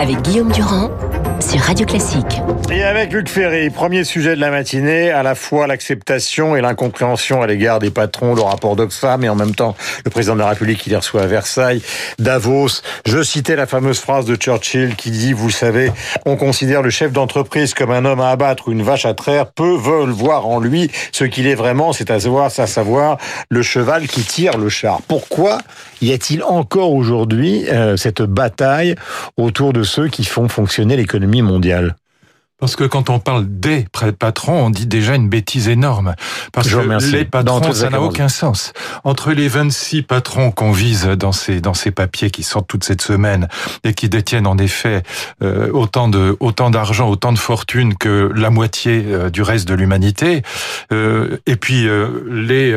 [0.00, 0.90] avec Guillaume Durand
[1.40, 2.40] sur Radio Classique.
[2.72, 7.42] Et avec Luc Ferry, premier sujet de la matinée, à la fois l'acceptation et l'incompréhension
[7.42, 9.76] à l'égard des patrons, le rapport d'Oxfam et en même temps
[10.06, 11.82] le président de la République qui les reçoit à Versailles,
[12.18, 12.80] Davos.
[13.04, 15.92] Je citais la fameuse phrase de Churchill qui dit, vous savez,
[16.24, 19.52] on considère le chef d'entreprise comme un homme à abattre ou une vache à traire,
[19.52, 23.18] peu veulent voir en lui ce qu'il est vraiment, c'est à savoir, à savoir
[23.50, 25.02] le cheval qui tire le char.
[25.06, 25.58] Pourquoi
[26.00, 28.94] y a-t-il encore aujourd'hui euh, cette bataille
[29.36, 31.96] autour de ceux qui font fonctionner l'économie mondiale?
[32.60, 33.86] Parce que quand on parle des
[34.18, 36.14] patrons, on dit déjà une bêtise énorme.
[36.52, 38.72] Parce que les patrons, ça n'a aucun sens.
[39.02, 43.02] Entre les 26 patrons qu'on vise dans ces, dans ces papiers qui sortent toute cette
[43.02, 43.48] semaine
[43.84, 45.02] et qui détiennent en effet
[45.42, 49.74] euh, autant de autant d'argent, autant de fortune que la moitié euh, du reste de
[49.74, 50.42] l'humanité,
[50.92, 51.88] euh, et puis
[52.28, 52.72] les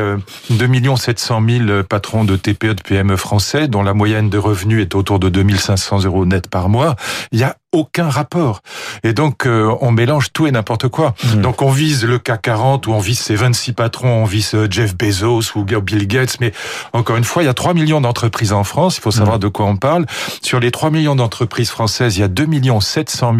[0.50, 4.94] 2 700 000 patrons de TPE, de PME français, dont la moyenne de revenus est
[4.94, 6.96] autour de 2500 euros net par mois,
[7.32, 8.62] il y a aucun rapport.
[9.02, 11.14] Et donc, euh, on mélange tout et n'importe quoi.
[11.24, 11.40] Mmh.
[11.42, 14.68] Donc, on vise le CAC 40 ou on vise ses 26 patrons, on vise euh,
[14.70, 16.36] Jeff Bezos ou Bill Gates.
[16.40, 16.52] Mais
[16.92, 18.98] encore une fois, il y a 3 millions d'entreprises en France.
[18.98, 19.40] Il faut savoir mmh.
[19.40, 20.06] de quoi on parle.
[20.40, 22.46] Sur les 3 millions d'entreprises françaises, il y a 2
[22.80, 23.34] 700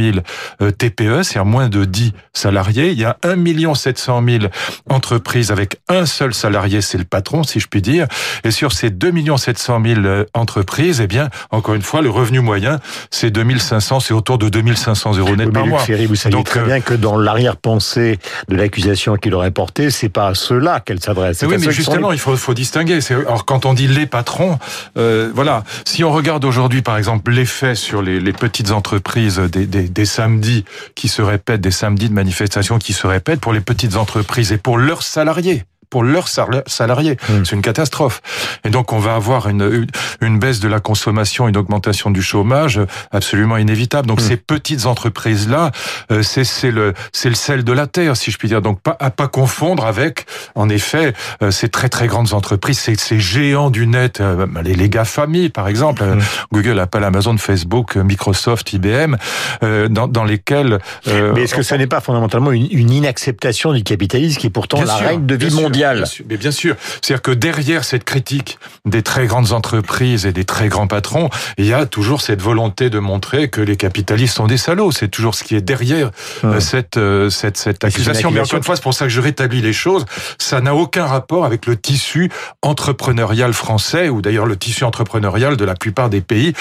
[0.58, 2.90] 000 TPE, c'est-à-dire moins de 10 salariés.
[2.90, 4.44] Il y a 1 700 000
[4.90, 8.06] entreprises avec un seul salarié, c'est le patron, si je puis dire.
[8.42, 10.00] Et sur ces 2 700 000
[10.34, 15.18] entreprises, eh bien, encore une fois, le revenu moyen, c'est 2500, c'est autour de 2500
[15.18, 15.80] euros net par mois.
[15.80, 20.08] Ferry, vous savez très euh, bien que dans l'arrière-pensée de l'accusation qu'il aurait portée, c'est
[20.08, 21.44] pas à ceux-là qu'elle s'adresse.
[21.46, 23.00] Oui, mais justement, il faut, faut distinguer.
[23.10, 24.58] Alors, quand on dit les patrons,
[24.96, 25.62] euh, voilà.
[25.84, 30.04] Si on regarde aujourd'hui, par exemple, l'effet sur les, les, petites entreprises des, des, des,
[30.06, 30.64] samedis
[30.94, 34.58] qui se répètent, des samedis de manifestation qui se répètent pour les petites entreprises et
[34.58, 35.64] pour leurs salariés
[35.94, 37.16] pour leurs salariés.
[37.28, 37.44] Hmm.
[37.44, 38.20] C'est une catastrophe.
[38.64, 39.86] Et donc on va avoir une,
[40.20, 42.80] une baisse de la consommation, une augmentation du chômage
[43.12, 44.08] absolument inévitable.
[44.08, 44.24] Donc hmm.
[44.24, 45.70] ces petites entreprises là,
[46.10, 48.60] euh, c'est c'est le c'est le sel de la terre, si je puis dire.
[48.60, 50.26] Donc pas à pas confondre avec,
[50.56, 51.12] en effet,
[51.44, 55.50] euh, ces très très grandes entreprises, ces, ces géants du net, euh, les, les familles
[55.50, 56.22] par exemple, hmm.
[56.52, 59.14] Google, Apple, Amazon, Facebook, Microsoft, IBM,
[59.62, 60.80] dans, dans lesquels.
[61.06, 64.82] Mais est-ce que ce n'est pas fondamentalement une, une, inacceptation du capitalisme qui est pourtant
[64.82, 65.83] la règle de vie mondiale
[66.28, 66.76] Mais bien sûr.
[67.02, 71.66] C'est-à-dire que derrière cette critique des très grandes entreprises et des très grands patrons, il
[71.66, 74.92] y a toujours cette volonté de montrer que les capitalistes sont des salauds.
[74.92, 76.10] C'est toujours ce qui est derrière
[76.44, 78.30] euh, cette, euh, cette, cette accusation.
[78.30, 80.04] Mais encore une fois, c'est pour ça que je rétablis les choses.
[80.38, 82.30] Ça n'a aucun rapport avec le tissu
[82.62, 86.52] entrepreneurial français, ou d'ailleurs le tissu entrepreneurial de la plupart des pays,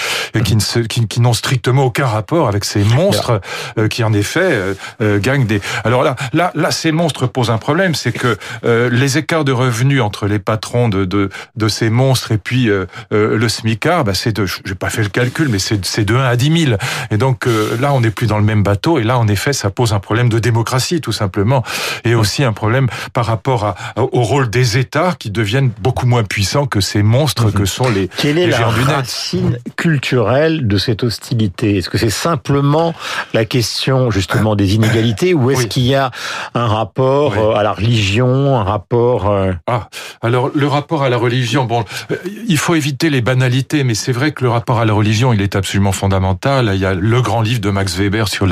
[0.44, 3.42] qui, ne qui, qui n'ont strictement aucun rapport avec ces monstres
[3.78, 4.60] euh, qui, en effet,
[5.00, 5.62] gagnent des...
[5.84, 10.02] Alors là, là, là, ces monstres posent un problème, c'est que les écarts de revenus
[10.02, 14.14] entre les patrons de, de, de ces monstres et puis euh, euh, le SMICAR, bah
[14.14, 16.78] c'est de, j'ai pas fait le calcul, mais c'est de 1 à 10 000.
[17.12, 19.00] Et donc euh, là, on n'est plus dans le même bateau.
[19.00, 21.64] Et là, en effet, ça pose un problème de démocratie, tout simplement.
[22.04, 26.24] Et aussi un problème par rapport à, au rôle des États qui deviennent beaucoup moins
[26.24, 31.78] puissants que ces monstres que sont les, Quelle est la racine culturelle de cette hostilité?
[31.78, 32.94] Est-ce que c'est simplement
[33.34, 36.12] la question justement des inégalités ou est-ce qu'il y a
[36.54, 39.90] un rapport à la religion, un rapport euh, ah,
[40.22, 42.16] alors le rapport à la religion, bon, euh,
[42.48, 45.42] il faut éviter les banalités, mais c'est vrai que le rapport à la religion, il
[45.42, 46.72] est absolument fondamental.
[46.74, 48.48] Il y a le grand livre de Max Weber sur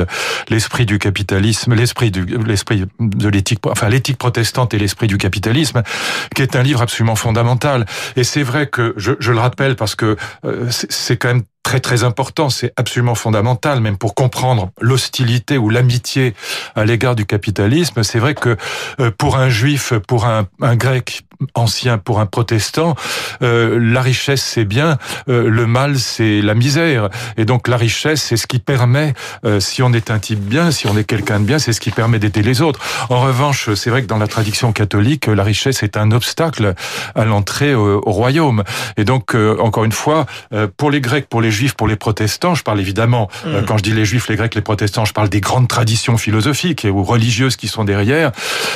[0.48, 5.82] l'esprit du capitalisme, l'esprit du l'esprit de l'éthique, enfin l'éthique protestante et l'esprit du capitalisme,
[6.34, 7.86] qui est un livre absolument fondamental.
[8.16, 11.80] Et c'est vrai que je, je, le rappelle parce que euh, c'est quand même très
[11.80, 16.34] très important, c'est absolument fondamental, même pour comprendre l'hostilité ou l'amitié
[16.74, 18.02] à l'égard du capitalisme.
[18.02, 18.56] C'est vrai que
[19.00, 21.22] euh, pour un juif, pour un, un grec
[21.54, 22.94] ancien pour un protestant,
[23.42, 24.98] euh, la richesse c'est bien,
[25.28, 27.08] euh, le mal c'est la misère.
[27.36, 29.14] Et donc la richesse c'est ce qui permet,
[29.44, 31.80] euh, si on est un type bien, si on est quelqu'un de bien, c'est ce
[31.80, 32.80] qui permet d'aider les autres.
[33.08, 36.74] En revanche, c'est vrai que dans la tradition catholique, la richesse est un obstacle
[37.14, 38.62] à l'entrée au, royaume.
[38.96, 40.26] Et donc, encore une fois,
[40.76, 43.64] pour les Grecs, pour les Juifs, pour les protestants, je parle évidemment, mm.
[43.66, 46.86] quand je dis les Juifs, les Grecs, les protestants, je parle des grandes traditions philosophiques
[46.90, 48.32] ou religieuses qui sont derrière.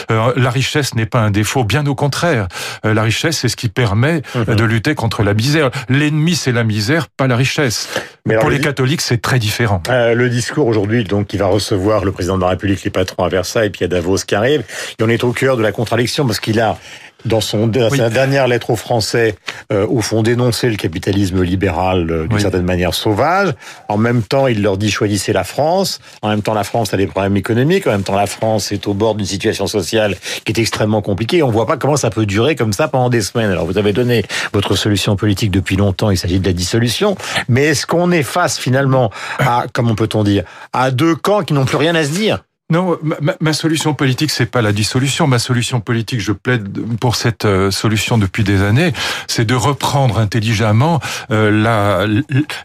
[0.09, 2.49] la richesse n'est pas un défaut, bien au contraire.
[2.85, 4.55] Euh, la richesse, c'est ce qui permet mhm.
[4.55, 5.71] de lutter contre la misère.
[5.89, 7.89] L'ennemi, c'est la misère, pas la richesse.
[8.27, 9.83] Mais Pour les catholiques, c'est très différent.
[9.89, 13.25] Euh, le discours aujourd'hui, donc, qui va recevoir le président de la République, les patrons
[13.25, 14.63] à Versailles, et puis a Davos qui arrive,
[14.99, 16.79] et on est au cœur de la contradiction parce qu'il a
[17.27, 19.37] dans son sa dernière lettre aux Français,
[19.73, 23.53] euh, au fond dénoncer le capitalisme libéral euh, d'une certaine manière sauvage.
[23.89, 26.01] En même temps, il leur dit choisissez la France.
[26.23, 27.87] En même temps, la France a des problèmes économiques.
[27.87, 31.43] En même temps, la France est au bord d'une situation sociale qui est extrêmement compliquée.
[31.43, 33.51] On voit pas comment ça peut durer comme ça pendant des semaines.
[33.51, 36.11] Alors, vous avez donné votre solution politique depuis longtemps.
[36.11, 37.17] Il s'agit de la dissolution.
[37.49, 41.65] Mais est-ce qu'on est face finalement à, comment peut-on dire, à deux camps qui n'ont
[41.65, 42.46] plus rien à se dire?
[42.69, 45.29] Non, ma, ma, solution politique, c'est pas la dissolution.
[45.29, 46.69] Ma solution politique, je plaide
[46.99, 48.93] pour cette euh, solution depuis des années,
[49.29, 50.99] c'est de reprendre intelligemment
[51.31, 52.07] euh, la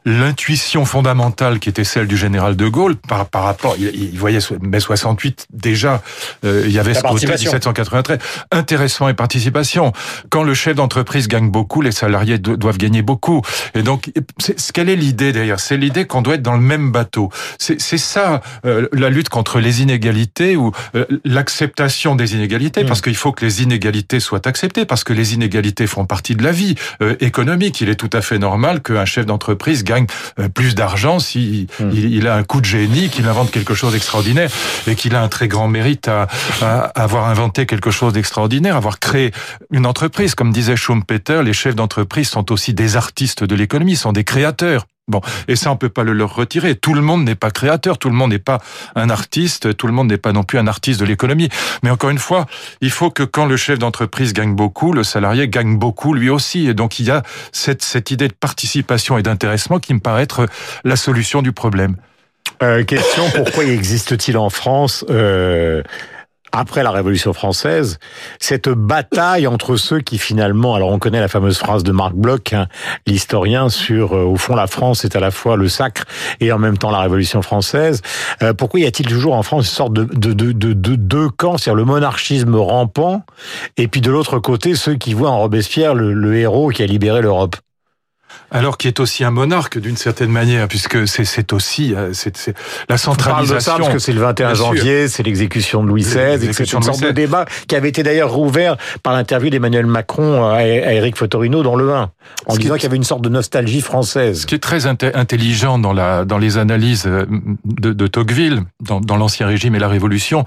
[0.03, 3.75] l'intuition fondamentale qui était celle du général de Gaulle par, par rapport.
[3.77, 6.01] Il, voyait mai 68 déjà.
[6.45, 8.17] Euh, il y avait ce côté 1793
[8.49, 9.93] intéressement et participation.
[10.31, 13.43] Quand le chef d'entreprise gagne beaucoup, les salariés doivent gagner beaucoup.
[13.75, 14.11] Et donc,
[14.73, 17.29] quelle est l'idée d'ailleurs C'est l'idée qu'on doit être dans le même bateau.
[17.59, 23.03] C'est ça la lutte contre les inégalités inégalités ou euh, l'acceptation des inégalités, parce mm.
[23.03, 26.51] qu'il faut que les inégalités soient acceptées, parce que les inégalités font partie de la
[26.51, 27.81] vie euh, économique.
[27.81, 30.07] Il est tout à fait normal qu'un chef d'entreprise gagne
[30.39, 31.91] euh, plus d'argent s'il mm.
[31.93, 34.49] il, a un coup de génie, qu'il invente quelque chose d'extraordinaire
[34.87, 36.27] et qu'il a un très grand mérite à,
[36.61, 39.31] à avoir inventé quelque chose d'extraordinaire, avoir créé
[39.71, 40.35] une entreprise.
[40.35, 44.85] Comme disait Schumpeter, les chefs d'entreprise sont aussi des artistes de l'économie, sont des créateurs.
[45.07, 46.75] Bon, et ça on peut pas le leur retirer.
[46.75, 48.59] Tout le monde n'est pas créateur, tout le monde n'est pas
[48.95, 51.49] un artiste, tout le monde n'est pas non plus un artiste de l'économie.
[51.83, 52.45] Mais encore une fois,
[52.81, 56.67] il faut que quand le chef d'entreprise gagne beaucoup, le salarié gagne beaucoup lui aussi.
[56.67, 60.23] Et donc il y a cette, cette idée de participation et d'intéressement qui me paraît
[60.23, 60.47] être
[60.83, 61.95] la solution du problème.
[62.61, 65.81] Euh, question pourquoi existe-t-il en France euh,
[66.51, 67.99] après la Révolution française,
[68.39, 72.53] cette bataille entre ceux qui finalement, alors on connaît la fameuse phrase de Marc Bloch,
[72.53, 72.67] hein,
[73.07, 76.03] l'historien, sur euh, au fond la France est à la fois le sacre
[76.39, 78.01] et en même temps la Révolution française.
[78.41, 81.29] Euh, pourquoi y a-t-il toujours en France une sorte de, de, de, de, de deux
[81.29, 83.23] camps, c'est-à-dire le monarchisme rampant,
[83.77, 86.85] et puis de l'autre côté ceux qui voient en Robespierre le, le héros qui a
[86.85, 87.55] libéré l'Europe?
[88.51, 92.53] Alors qui est aussi un monarque d'une certaine manière, puisque c'est aussi euh, c'est
[92.89, 93.55] la centralisation.
[93.55, 96.83] de ça parce que c'est le 21 janvier, c'est l'exécution de Louis XVI, c'est une
[96.83, 101.63] sorte de débat qui avait été d'ailleurs rouvert par l'interview d'Emmanuel Macron à Eric Fotorino
[101.63, 102.11] dans le 1,
[102.47, 104.41] en disant qu'il y avait une sorte de nostalgie française.
[104.41, 107.25] Ce qui est très intelligent dans la dans les analyses euh,
[107.65, 110.43] de, de Tocqueville, dans, dans l'ancien régime et la Révolution,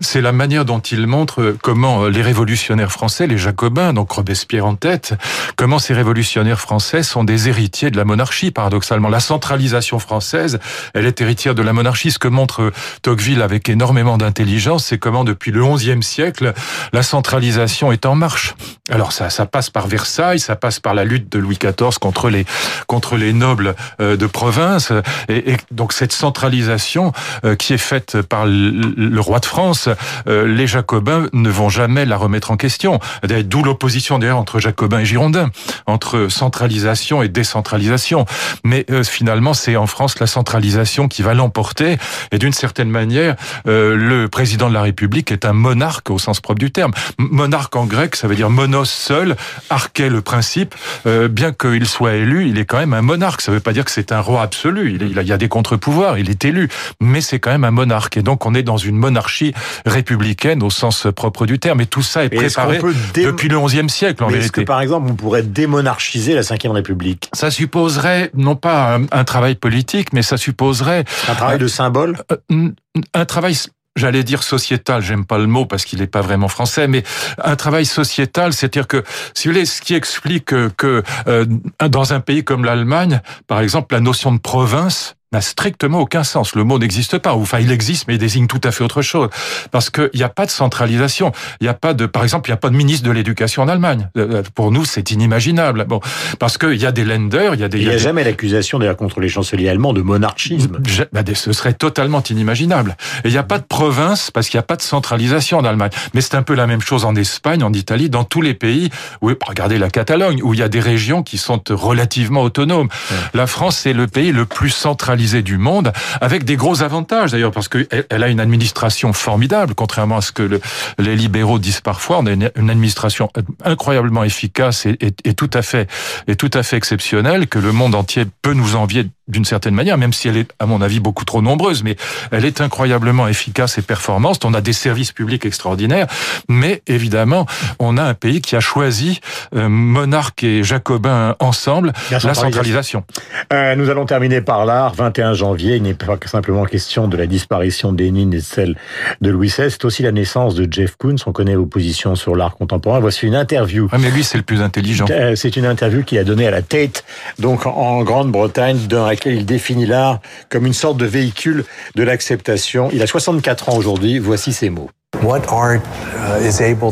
[0.00, 4.66] c'est la manière dont il montre comment euh, les révolutionnaires français, les Jacobins, donc Robespierre
[4.66, 5.14] en tête,
[5.56, 9.08] comment ces révolutionnaires français sont des héritiers de la monarchie, paradoxalement.
[9.08, 10.58] La centralisation française,
[10.94, 12.10] elle est héritière de la monarchie.
[12.10, 12.72] Ce que montre
[13.02, 16.52] Tocqueville avec énormément d'intelligence, c'est comment depuis le XIe siècle,
[16.92, 18.54] la centralisation est en marche.
[18.90, 22.30] Alors ça, ça passe par Versailles, ça passe par la lutte de Louis XIV contre
[22.30, 22.44] les
[22.86, 24.92] contre les nobles euh, de province,
[25.28, 27.12] et, donc cette centralisation
[27.44, 29.88] euh, qui est faite par le roi de France,
[30.28, 33.00] euh, les Jacobins ne vont jamais la remettre en question.
[33.22, 35.50] D'où l'opposition d'ailleurs entre Jacobins et Girondins,
[35.86, 38.24] entre centralisation et décentralisation.
[38.64, 41.98] Mais euh, finalement, c'est en France la centralisation qui va l'emporter.
[42.32, 43.36] Et d'une certaine manière,
[43.68, 46.92] euh, le président de la République est un monarque au sens propre du terme.
[47.18, 49.36] Monarque en grec, ça veut dire monos seul,
[49.70, 50.74] arché le principe.
[51.06, 53.42] Euh, bien qu'il soit élu, il est quand même un monarque.
[53.42, 54.94] Ça ne veut pas dire que c'est un roi absolu.
[54.94, 56.68] Il, il y a des contre-pouvoirs, il est élu.
[57.00, 58.16] Mais c'est quand même un monarque.
[58.16, 59.52] Et donc on est dans une monarchie
[59.84, 61.82] républicaine au sens propre du terme.
[61.82, 62.80] Et tout ça est préparé
[63.14, 64.46] depuis le XIe siècle en vérité.
[64.46, 67.25] Est-ce que par exemple on pourrait démonarchiser la Ve République?
[67.32, 72.70] Ça supposerait non pas un, travail politique, mais ça supposerait un travail de symbole, euh,
[73.14, 73.56] un travail
[73.96, 77.02] j'allais dire sociétal, j'aime pas le mot parce qu'il n'est pas vraiment français, mais
[77.42, 79.02] un travail sociétal, c'est-à-dire que,
[79.34, 81.46] si vous voulez, ce qui explique que, euh,
[81.88, 86.54] dans un pays comme l'Allemagne, par exemple, la notion de province n'a strictement aucun sens.
[86.54, 87.34] Le mot n'existe pas.
[87.34, 89.28] Enfin, il existe, mais il désigne tout à fait autre chose.
[89.72, 91.32] Parce qu'il n'y a pas de centralisation.
[91.60, 93.62] Il n'y a pas de, par exemple, il n'y a pas de ministre de l'éducation
[93.62, 94.08] en Allemagne.
[94.16, 95.84] Euh, pour nous, c'est inimaginable.
[95.88, 96.00] Bon,
[96.38, 97.78] parce qu'il y a des lenders, il y a des.
[97.78, 100.78] Il n'y a, jamais l'accusation d'ailleurs contre les chanceliers allemands de monarchisme.
[101.12, 102.96] Bah, ce serait totalement inimaginable.
[103.24, 105.64] Et il n'y a pas de province parce qu'il n'y a pas de centralisation en
[105.64, 105.90] Allemagne.
[106.14, 108.90] Mais c'est un peu la même chose en Espagne, en Italie, dans tous les pays.
[109.22, 112.88] Oui, regardez la Catalogne, où il y a des régions qui sont relativement autonomes.
[113.34, 117.52] La France, c'est le pays le plus centralisé du monde, avec des gros avantages d'ailleurs,
[117.52, 120.60] parce qu'elle elle a une administration formidable, contrairement à ce que
[120.98, 122.18] les libéraux disent parfois.
[122.18, 123.30] On a une, administration
[123.64, 125.88] incroyablement efficace et, et, tout à fait
[126.26, 129.98] et tout à fait exceptionnelle que le monde entier peut nous envier d'une certaine manière,
[129.98, 131.96] même si elle est, à mon avis, beaucoup trop nombreuse, mais
[132.30, 134.44] elle est incroyablement efficace et performante.
[134.44, 136.06] On a des services publics extraordinaires,
[136.48, 137.46] mais évidemment,
[137.78, 139.20] on a un pays qui a choisi,
[139.54, 143.04] euh, monarques et jacobins ensemble, la centralisation.
[143.52, 144.94] Euh, nous allons terminer par l'art.
[144.94, 148.76] 21 janvier, il n'est pas simplement question de la disparition d'Hénine et celle
[149.20, 151.16] de Louis XVI, c'est aussi la naissance de Jeff Koons.
[151.26, 153.00] On connaît vos positions sur l'art contemporain.
[153.00, 153.88] Voici une interview.
[153.92, 155.06] Ah, mais lui, c'est le plus intelligent.
[155.10, 157.04] Euh, c'est une interview qui a donné à la Tate,
[157.38, 158.78] donc en Grande-Bretagne,
[159.16, 162.90] laquelle il définit l'art comme une sorte de véhicule de l'acceptation.
[162.92, 164.18] Il a 64 ans aujourd'hui.
[164.18, 164.90] Voici ses mots.
[165.22, 165.80] Uh,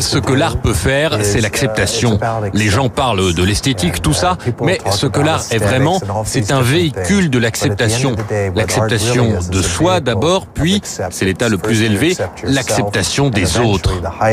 [0.01, 2.15] ce que l'art peut faire, c'est l'acceptation.
[2.15, 6.51] Uh, Les gens parlent de l'esthétique, tout ça, mais ce que l'art est vraiment, c'est
[6.51, 8.17] un véhicule de l'acceptation.
[8.55, 14.01] L'acceptation de soi d'abord, puis, c'est l'état le plus élevé, l'acceptation des autres.
[14.21, 14.31] Ah,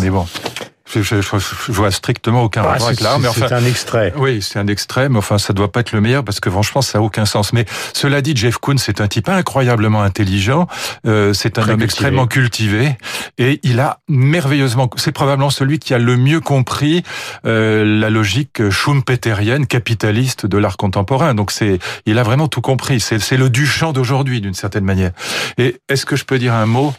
[0.00, 0.26] mais bon.
[0.92, 3.18] Je, je, je, vois strictement aucun ah, rapport avec l'art.
[3.18, 4.12] Mais enfin, c'est un extrait.
[4.16, 6.82] Oui, c'est un extrait, mais enfin, ça doit pas être le meilleur parce que franchement,
[6.82, 7.52] ça a aucun sens.
[7.52, 10.66] Mais cela dit, Jeff Koons, c'est un type incroyablement intelligent.
[11.06, 11.84] Euh, c'est un homme cultivé.
[11.84, 12.96] extrêmement cultivé
[13.36, 14.88] et il a merveilleusement.
[14.96, 17.02] C'est probablement celui qui a le mieux compris
[17.44, 21.34] euh, la logique schumpeterienne, capitaliste de l'art contemporain.
[21.34, 23.00] Donc c'est, il a vraiment tout compris.
[23.00, 25.12] C'est le Duchamp d'aujourd'hui, d'une certaine manière.
[25.58, 26.94] Et est-ce que je peux dire un mot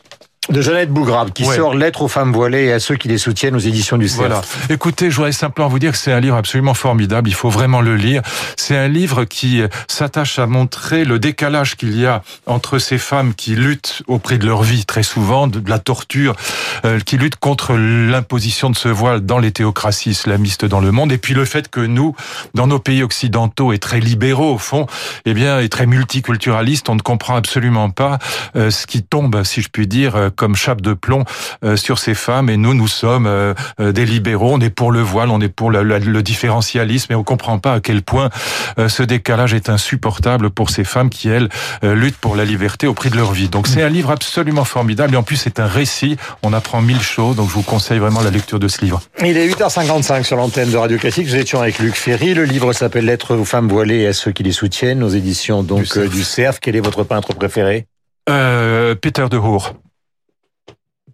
[0.47, 3.55] de Jeannette Bougrave, qui sort Lettres aux femmes voilées et à ceux qui les soutiennent
[3.55, 4.19] aux éditions du CERF.
[4.19, 4.41] Voilà.
[4.69, 7.29] Écoutez, je voudrais simplement vous dire que c'est un livre absolument formidable.
[7.29, 8.21] Il faut vraiment le lire.
[8.57, 13.35] C'est un livre qui s'attache à montrer le décalage qu'il y a entre ces femmes
[13.35, 16.35] qui luttent au prix de leur vie, très souvent, de la torture,
[16.85, 21.11] euh, qui luttent contre l'imposition de ce voile dans les théocraties islamistes dans le monde,
[21.11, 22.15] et puis le fait que nous,
[22.53, 24.87] dans nos pays occidentaux et très libéraux au fond,
[25.25, 28.17] eh bien, et très multiculturalistes, on ne comprend absolument pas
[28.55, 31.23] euh, ce qui tombe, si je puis dire, euh, comme chape de plomb
[31.63, 32.49] euh, sur ces femmes.
[32.49, 34.53] Et nous, nous sommes euh, euh, des libéraux.
[34.53, 37.73] On est pour le voile, on est pour le, le différentialisme, et on comprend pas
[37.73, 38.29] à quel point
[38.87, 41.49] ce décalage est insupportable pour ces femmes qui elles
[41.81, 43.49] luttent pour la liberté au prix de leur vie.
[43.49, 45.13] Donc c'est un livre absolument formidable.
[45.13, 46.17] Et en plus, c'est un récit.
[46.43, 47.35] On apprend mille choses.
[47.35, 49.01] Donc je vous conseille vraiment la lecture de ce livre.
[49.21, 51.27] Il est 8h55 sur l'antenne de Radio Classique.
[51.27, 52.33] Nous étions avec Luc Ferry.
[52.33, 54.99] Le livre s'appelle Lettres aux femmes voilées et à ceux qui les soutiennent.
[54.99, 56.59] Nos éditions donc du CERF.
[56.61, 57.85] Quel est votre peintre préféré?
[58.29, 59.73] Euh, Peter de Hoor.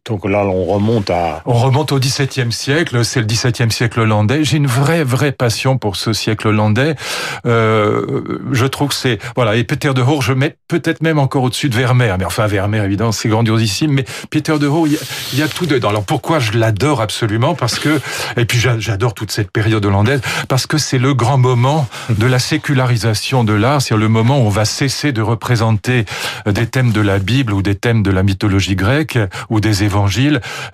[0.07, 1.41] Donc là, on remonte à...
[1.47, 4.43] On remonte au XVIIe siècle, c'est le XVIIe siècle hollandais.
[4.43, 6.95] J'ai une vraie, vraie passion pour ce siècle hollandais.
[7.47, 8.21] Euh,
[8.51, 9.17] je trouve que c'est...
[9.35, 12.17] Voilà, et Peter de Hoor, je mets peut-être même encore au-dessus de Vermeer.
[12.19, 13.93] Mais enfin, Vermeer, évidemment, c'est grandiosissime.
[13.93, 15.89] Mais Peter de Hoor, il y, a, tout dedans.
[15.89, 17.55] Alors pourquoi je l'adore absolument?
[17.55, 18.00] Parce que...
[18.38, 22.38] Et puis j'adore toute cette période hollandaise, parce que c'est le grand moment de la
[22.38, 23.81] sécularisation de l'art.
[23.81, 26.05] C'est le moment où on va cesser de représenter
[26.45, 29.17] des thèmes de la Bible ou des thèmes de la mythologie grecque
[29.50, 29.94] ou des événements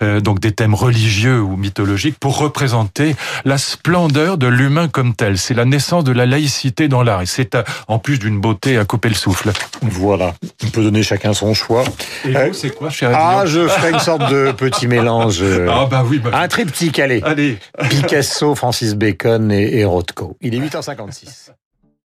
[0.02, 3.14] euh, donc des thèmes religieux ou mythologiques, pour représenter
[3.44, 5.38] la splendeur de l'humain comme tel.
[5.38, 7.22] C'est la naissance de la laïcité dans l'art.
[7.22, 9.52] Et c'est euh, en plus d'une beauté à couper le souffle.
[9.82, 10.34] Voilà.
[10.64, 11.84] On peut donner chacun son choix.
[12.24, 15.42] Et euh, c'est quoi, cher Ah, je ferai une sorte de petit mélange.
[15.68, 16.18] ah, bah oui.
[16.18, 16.30] Bah...
[16.34, 17.20] Un triptyque, allez.
[17.22, 17.58] Allez.
[17.88, 20.36] Picasso, Francis Bacon et, et Rothko.
[20.40, 21.52] Il est 8h56.